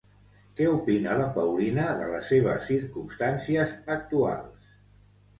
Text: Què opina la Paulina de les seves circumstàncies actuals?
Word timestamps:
Què 0.59 0.67
opina 0.75 1.17
la 1.17 1.25
Paulina 1.33 1.83
de 1.99 2.07
les 2.11 2.31
seves 2.33 2.65
circumstàncies 2.69 3.75
actuals? 3.97 4.73